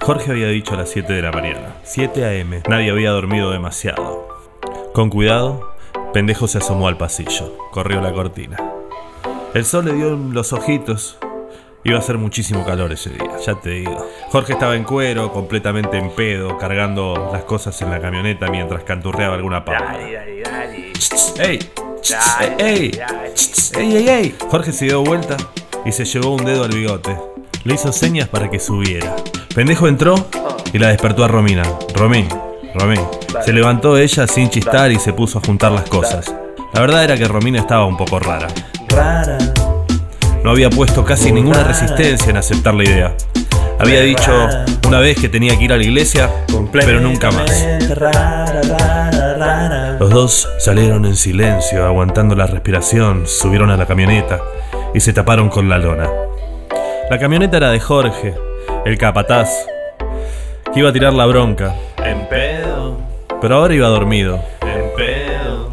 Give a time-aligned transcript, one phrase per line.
[0.00, 1.76] Jorge había dicho a las 7 de la mañana.
[1.82, 2.62] 7 a.m.
[2.66, 4.26] Nadie había dormido demasiado.
[4.94, 5.74] Con cuidado,
[6.14, 7.58] pendejo se asomó al pasillo.
[7.72, 8.56] Corrió la cortina.
[9.52, 11.18] El sol le dio en los ojitos.
[11.84, 14.08] Iba a hacer muchísimo calor ese día, ya te digo.
[14.30, 19.34] Jorge estaba en cuero, completamente en pedo, cargando las cosas en la camioneta mientras canturreaba
[19.34, 19.92] alguna pava.
[19.92, 20.92] Dale, dale, dale.
[21.38, 21.58] ¡Ey!
[22.58, 22.90] ¡Ey!
[23.76, 24.34] ¡Ey, ey, ey!
[24.48, 25.36] Jorge se dio vuelta
[25.86, 27.16] y se llevó un dedo al bigote.
[27.64, 29.14] Le hizo señas para que subiera.
[29.54, 30.14] Pendejo entró
[30.72, 31.62] y la despertó a Romina.
[31.94, 32.28] Romín,
[32.74, 33.00] Romín.
[33.44, 36.34] Se levantó ella sin chistar y se puso a juntar las cosas.
[36.74, 38.48] La verdad era que Romina estaba un poco rara.
[38.88, 39.38] Rara.
[40.42, 43.16] No había puesto casi ninguna resistencia en aceptar la idea.
[43.78, 44.32] Había dicho
[44.88, 46.30] una vez que tenía que ir a la iglesia,
[46.72, 47.66] pero nunca más.
[50.00, 54.40] Los dos salieron en silencio, aguantando la respiración, subieron a la camioneta
[54.94, 56.08] y se taparon con la lona.
[57.10, 58.34] La camioneta era de Jorge,
[58.84, 59.50] el capataz,
[60.72, 61.74] que iba a tirar la bronca,
[62.04, 62.98] En pedo.
[63.40, 65.70] pero ahora iba dormido En pedo.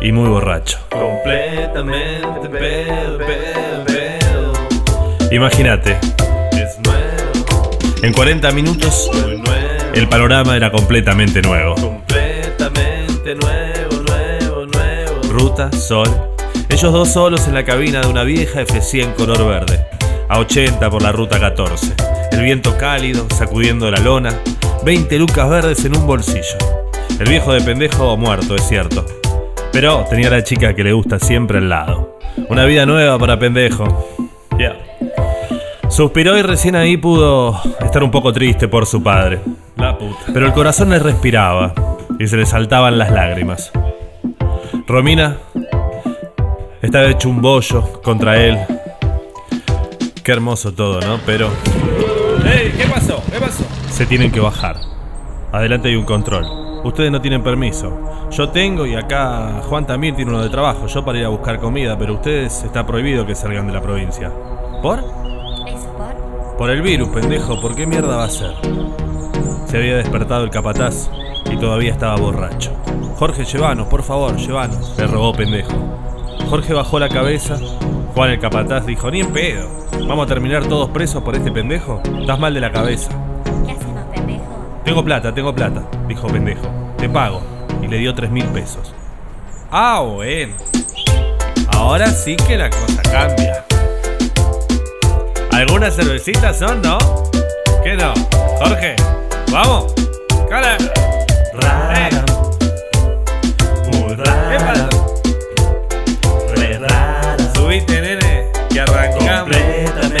[0.00, 0.78] y muy borracho.
[0.90, 4.52] Completamente pedo, pedo, pedo.
[5.30, 5.98] Imagínate,
[6.52, 7.70] Es nuevo.
[8.02, 9.42] en 40 minutos nuevo.
[9.94, 11.74] el panorama era completamente nuevo.
[11.74, 15.22] Completamente nuevo, nuevo, nuevo.
[15.30, 16.08] Ruta, sol.
[16.68, 19.86] Ellos dos solos en la cabina de una vieja F100 color verde.
[20.28, 21.94] A 80 por la ruta 14.
[22.32, 24.32] El viento cálido, sacudiendo la lona.
[24.84, 26.58] 20 lucas verdes en un bolsillo.
[27.18, 29.04] El viejo de pendejo muerto, es cierto.
[29.72, 32.18] Pero tenía la chica que le gusta siempre al lado.
[32.48, 34.16] Una vida nueva para pendejo.
[34.58, 34.76] Ya.
[35.88, 39.40] Suspiró y recién ahí pudo estar un poco triste por su padre.
[39.76, 40.32] La puta.
[40.32, 41.74] Pero el corazón le respiraba
[42.18, 43.70] y se le saltaban las lágrimas.
[44.86, 45.36] Romina
[46.82, 48.58] estaba hecho un bollo contra él.
[50.22, 51.18] Qué hermoso todo, ¿no?
[51.24, 51.48] Pero
[52.44, 52.72] ¡Ey!
[52.76, 53.22] ¿Qué pasó?
[53.30, 53.64] ¿Qué pasó?
[53.88, 54.76] se tienen que bajar.
[55.52, 56.44] Adelante hay un control.
[56.84, 58.28] Ustedes no tienen permiso.
[58.30, 60.86] Yo tengo y acá Juan también tiene uno de trabajo.
[60.86, 64.32] Yo para ir a buscar comida, pero ustedes está prohibido que salgan de la provincia.
[64.82, 64.98] ¿Por?
[64.98, 66.56] ¿Eso por?
[66.56, 67.60] Por el virus, pendejo.
[67.60, 68.52] ¿Por qué mierda va a ser?
[69.66, 71.08] Se había despertado el capataz
[71.50, 72.72] y todavía estaba borracho.
[73.16, 74.94] Jorge, llévanos, por favor, llévanos.
[74.98, 76.01] Le rogó pendejo.
[76.48, 77.56] Jorge bajó la cabeza.
[78.14, 79.68] Juan el capataz dijo, ni en pedo.
[80.06, 82.02] ¿Vamos a terminar todos presos por este pendejo?
[82.20, 83.10] Estás mal de la cabeza.
[83.66, 84.80] ¿Qué hacemos, pendejo?
[84.84, 86.66] Tengo plata, tengo plata, dijo pendejo.
[86.98, 87.40] Te pago.
[87.82, 88.94] Y le dio tres mil pesos.
[89.70, 90.54] Ah, bueno.
[91.72, 93.64] Ahora sí que la cosa cambia.
[95.52, 96.98] ¿Algunas cervecitas son, no?
[97.82, 98.12] ¿Qué no?
[98.58, 98.96] Jorge,
[99.50, 99.94] vamos.
[100.48, 100.76] Cala.
[101.54, 102.21] Rara.
[108.72, 109.56] Que arrancamos.
[109.56, 110.11] Rara.